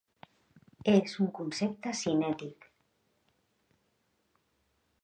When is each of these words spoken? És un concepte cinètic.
És 0.93 1.13
un 1.25 1.29
concepte 1.41 1.93
cinètic. 2.01 2.67